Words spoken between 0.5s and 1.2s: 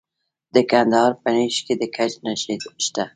د کندهار